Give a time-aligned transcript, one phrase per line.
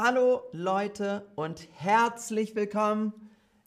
[0.00, 3.12] Hallo Leute und herzlich willkommen.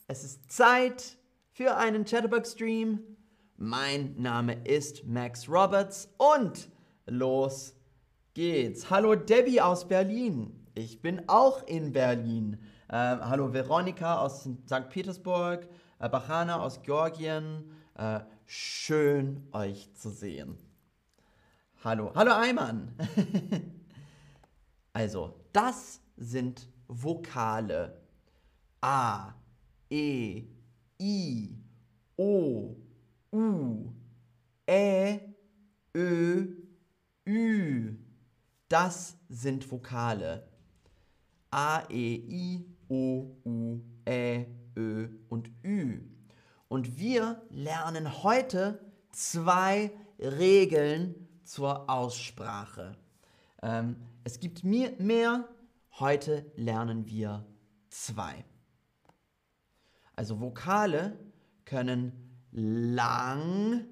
[0.08, 1.18] Es ist Zeit
[1.52, 3.02] für einen Chatterbox-Stream.
[3.58, 6.70] Mein Name ist Max Roberts und
[7.06, 7.76] los
[8.34, 8.90] geht's.
[8.90, 10.70] Hallo Debbie aus Berlin.
[10.74, 12.62] Ich bin auch in Berlin.
[12.88, 14.88] Äh, hallo Veronika aus St.
[14.88, 15.68] Petersburg.
[16.00, 17.74] Äh, Bachana aus Georgien.
[17.96, 20.58] Äh, schön euch zu sehen.
[21.84, 22.96] Hallo, hallo Ayman.
[24.94, 27.98] also, das sind Vokale.
[28.82, 29.34] A,
[29.90, 30.44] E,
[31.00, 31.56] I,
[32.18, 32.76] O,
[33.32, 33.94] U,
[34.68, 35.20] Ä,
[35.96, 36.46] Ö,
[37.26, 37.98] Ü.
[38.70, 40.48] Das sind Vokale.
[41.52, 44.46] A, E, I, O, U, Ä,
[44.78, 46.02] Ö und Ü.
[46.70, 48.80] Und wir lernen heute
[49.12, 52.96] zwei Regeln zur Aussprache.
[53.62, 55.50] Ähm, es gibt mehr,
[56.00, 57.46] heute lernen wir
[57.90, 58.46] zwei.
[60.16, 61.18] Also Vokale
[61.66, 62.12] können
[62.52, 63.86] lang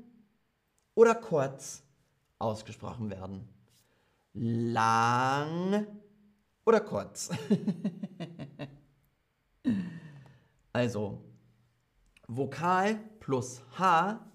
[0.96, 1.84] oder kurz
[2.38, 3.48] ausgesprochen werden.
[4.34, 5.88] Lang
[6.66, 7.30] oder kurz.
[10.74, 11.24] also
[12.28, 14.26] Vokal plus H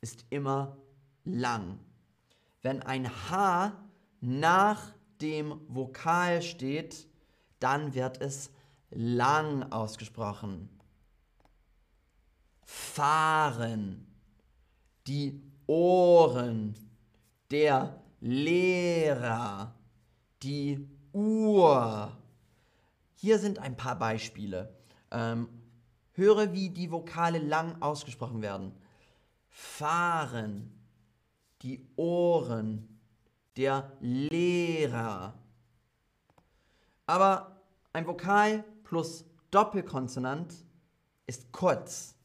[0.00, 0.78] ist immer
[1.24, 1.78] lang.
[2.62, 3.72] Wenn ein H
[4.20, 7.06] nach dem Vokal steht,
[7.60, 8.50] dann wird es
[8.90, 10.68] lang ausgesprochen.
[12.64, 14.06] Fahren,
[15.06, 16.74] die Ohren,
[17.50, 19.74] der Lehrer,
[20.42, 22.16] die Uhr.
[23.14, 24.74] Hier sind ein paar Beispiele.
[25.10, 25.48] Ähm,
[26.12, 28.72] höre, wie die Vokale lang ausgesprochen werden.
[29.48, 30.72] Fahren,
[31.62, 33.00] die Ohren,
[33.56, 35.38] der Lehrer.
[37.06, 37.60] Aber
[37.92, 40.64] ein Vokal plus Doppelkonsonant
[41.26, 42.16] ist kurz.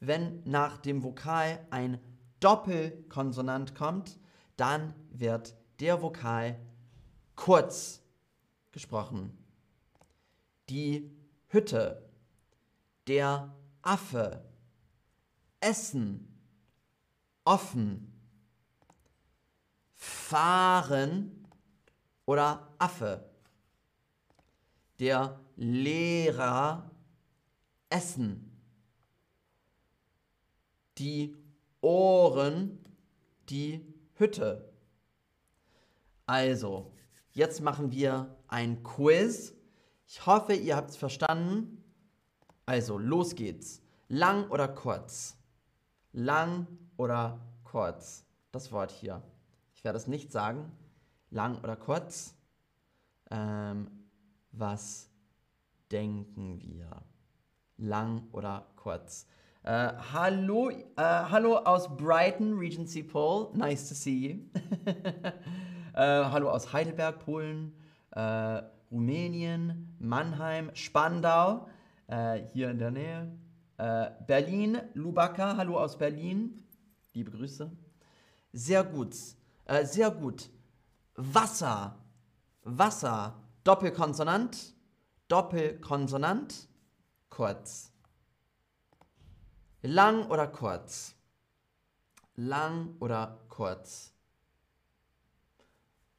[0.00, 2.00] Wenn nach dem Vokal ein
[2.40, 4.18] Doppelkonsonant kommt,
[4.56, 6.58] dann wird der Vokal
[7.36, 8.02] kurz
[8.72, 9.36] gesprochen.
[10.70, 11.10] Die
[11.48, 12.08] Hütte,
[13.06, 14.44] der Affe,
[15.60, 16.38] Essen,
[17.44, 18.09] offen,
[20.30, 21.44] fahren
[22.24, 23.28] oder Affe.
[25.00, 26.88] Der Lehrer
[27.88, 28.46] essen.
[30.98, 31.36] Die
[31.80, 32.78] Ohren
[33.48, 34.72] die Hütte.
[36.26, 36.92] Also,
[37.32, 39.52] jetzt machen wir ein Quiz.
[40.06, 41.82] Ich hoffe, ihr habt es verstanden.
[42.66, 43.82] Also, los geht's.
[44.06, 45.36] Lang oder kurz?
[46.12, 48.24] Lang oder kurz?
[48.52, 49.24] Das Wort hier.
[49.80, 50.70] Ich werde es nicht sagen.
[51.30, 52.36] Lang oder kurz?
[53.30, 53.90] Ähm,
[54.52, 55.08] was
[55.90, 57.02] denken wir?
[57.78, 59.26] Lang oder kurz?
[59.62, 63.56] Äh, hallo, äh, hallo aus Brighton, Regency Pole.
[63.56, 64.60] Nice to see you.
[65.94, 67.74] äh, hallo aus Heidelberg, Polen,
[68.90, 71.68] Rumänien, Mannheim, Spandau,
[72.52, 73.32] hier in der Nähe.
[73.78, 76.62] Äh, Berlin, Lubaka, hallo aus Berlin.
[77.14, 77.72] Liebe Grüße.
[78.52, 79.14] Sehr gut.
[79.70, 80.50] Äh, sehr gut.
[81.14, 81.96] Wasser.
[82.62, 83.40] Wasser.
[83.62, 84.74] Doppelkonsonant.
[85.28, 86.68] Doppelkonsonant.
[87.28, 87.92] Kurz.
[89.82, 91.14] Lang oder kurz?
[92.34, 94.12] Lang oder kurz?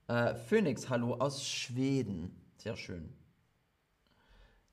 [0.07, 2.33] Äh, Phoenix, hallo aus Schweden.
[2.55, 3.13] Sehr schön.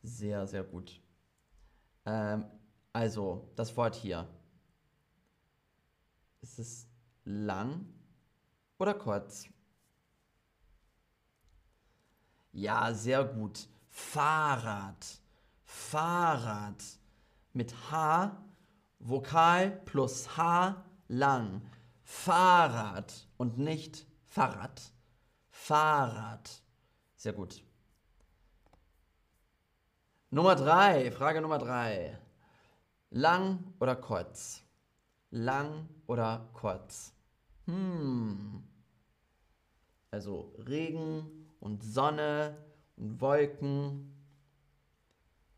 [0.04, 1.00] Sehr, sehr gut.
[2.06, 2.44] Ähm,
[2.92, 4.28] also, das Wort hier.
[6.42, 6.86] Ist es
[7.24, 7.97] lang
[8.78, 9.48] oder kurz?
[12.52, 13.68] Ja, sehr gut.
[13.88, 15.06] Fahrrad.
[15.64, 16.82] Fahrrad.
[17.52, 18.36] Mit H,
[18.98, 21.62] Vokal plus H lang.
[22.02, 24.80] Fahrrad und nicht Fahrrad.
[25.50, 26.62] Fahrrad.
[27.16, 27.62] Sehr gut.
[30.30, 32.18] Nummer drei, Frage Nummer drei.
[33.10, 34.62] Lang oder kurz?
[35.30, 37.14] Lang oder kurz?
[37.66, 38.67] Hm.
[40.10, 42.56] Also Regen und Sonne
[42.96, 44.14] und Wolken.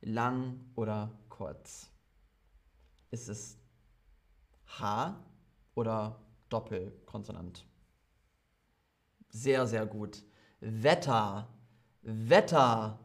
[0.02, 1.90] Lang oder kurz?
[3.10, 3.58] Ist es
[4.78, 5.22] H
[5.74, 7.66] oder Doppelkonsonant?
[9.28, 10.22] Sehr, sehr gut.
[10.60, 11.48] Wetter.
[12.02, 12.98] Wetter.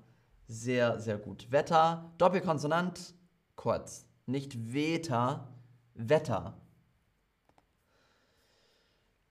[0.48, 1.52] Sehr, sehr gut.
[1.52, 3.16] Wetter, Doppelkonsonant,
[3.56, 4.06] kurz.
[4.28, 5.52] Nicht Wetter,
[5.96, 6.62] Wetter.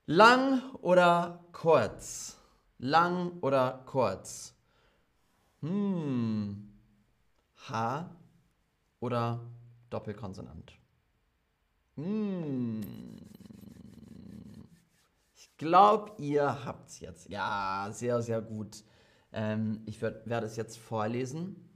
[0.07, 2.37] Lang oder kurz?
[2.79, 4.55] Lang oder kurz?
[5.61, 6.71] Hm.
[7.71, 8.11] H
[9.01, 9.41] oder
[9.89, 10.75] Doppelkonsonant?
[11.95, 12.83] Hm.
[15.35, 17.31] Ich glaube, ihr habt es jetzt.
[17.31, 18.85] Ja, sehr, sehr gut.
[19.33, 21.67] Ähm, ich werd, werde es jetzt vorlesen.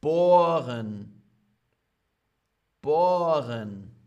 [0.00, 1.22] Bohren.
[2.80, 4.01] Bohren.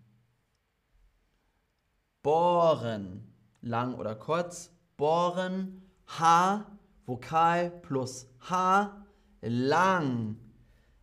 [2.25, 3.31] Bohren.
[3.61, 4.71] Lang oder kurz.
[4.97, 5.83] Bohren.
[6.07, 6.65] H.
[7.05, 9.05] Vokal plus H.
[9.41, 10.35] Lang.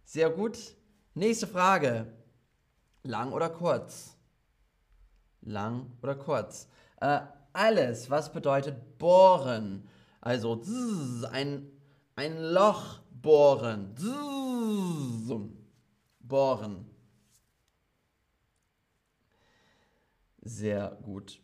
[0.02, 0.58] Sehr gut.
[1.14, 2.12] Nächste Frage.
[3.04, 4.16] Lang oder kurz?
[5.42, 6.66] Lang oder kurz?
[7.00, 7.20] Äh,
[7.52, 9.88] alles, was bedeutet bohren?
[10.20, 11.70] Also zzz, ein,
[12.16, 13.94] ein Loch bohren.
[13.96, 15.32] Zzz,
[16.18, 16.91] bohren.
[20.42, 21.40] Sehr gut.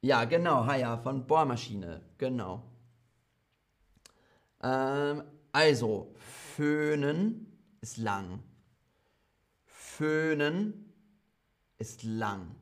[0.00, 2.62] Ja, genau, ha ja, von Bohrmaschine, genau.
[4.62, 7.46] Ähm, also, föhnen
[7.80, 8.42] ist lang.
[9.64, 10.94] Föhnen
[11.78, 12.54] ist lang.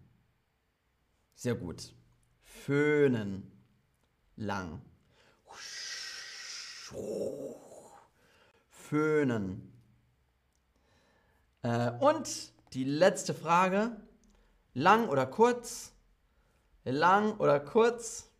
[1.35, 1.95] Sehr gut.
[2.43, 3.53] Föhnen.
[4.37, 4.83] Lang.
[8.71, 9.73] Föhnen.
[11.63, 13.97] Äh, und die letzte Frage.
[14.79, 15.95] Lang oder kurz?
[16.85, 18.31] Lang oder kurz?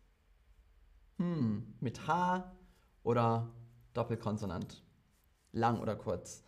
[1.17, 2.55] Hm, mit H
[3.01, 3.51] oder
[3.95, 4.83] Doppelkonsonant?
[5.53, 6.43] Lang oder kurz?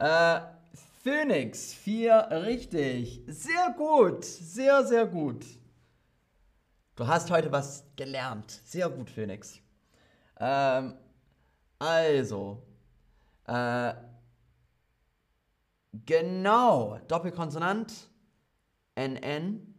[0.00, 0.40] Äh,
[1.04, 3.22] Phoenix, vier richtig.
[3.28, 5.46] Sehr gut, sehr, sehr gut.
[6.96, 8.50] Du hast heute was gelernt.
[8.64, 9.60] Sehr gut, Phoenix.
[10.40, 10.96] Ähm,
[11.78, 12.60] also,
[13.46, 13.94] äh,
[15.92, 18.10] genau, Doppelkonsonant,
[18.94, 19.74] NN,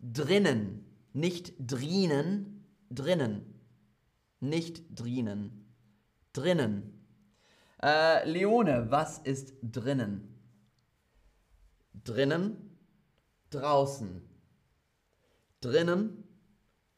[0.00, 3.60] drinnen, nicht drienen, drinnen,
[4.40, 5.74] nicht drienen,
[6.32, 7.06] drinnen.
[7.82, 10.28] Äh, Leone, was ist drinnen?
[11.92, 12.78] Drinnen,
[13.50, 14.28] draußen.
[15.60, 16.24] Drinnen,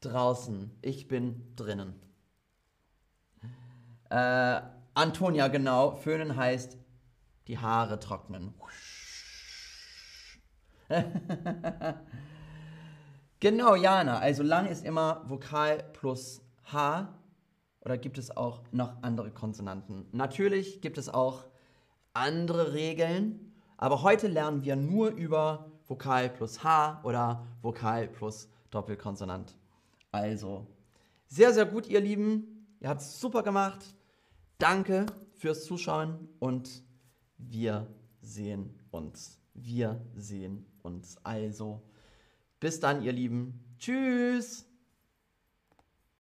[0.00, 0.79] draußen.
[0.82, 2.00] Ich bin drinnen.
[4.11, 4.62] Äh,
[4.94, 5.97] Antonia, genau.
[5.97, 6.79] Föhnen heißt
[7.49, 8.55] die Haare trocknen.
[13.41, 14.19] genau, Jana.
[14.19, 16.43] Also lang ist immer Vokal plus
[16.73, 17.09] H.
[17.81, 20.07] Oder gibt es auch noch andere Konsonanten?
[20.13, 21.45] Natürlich gibt es auch
[22.13, 23.53] andere Regeln.
[23.77, 29.55] Aber heute lernen wir nur über Vokal plus H oder Vokal plus Doppelkonsonant.
[30.13, 30.67] Also,
[31.27, 32.67] sehr, sehr gut, ihr Lieben.
[32.81, 33.95] Ihr habt es super gemacht.
[34.59, 36.83] Danke fürs Zuschauen und
[37.37, 37.87] wir
[38.21, 39.39] sehen uns.
[39.53, 41.17] Wir sehen uns.
[41.25, 41.83] Also,
[42.61, 43.77] bis dann, ihr Lieben.
[43.79, 44.67] Tschüss.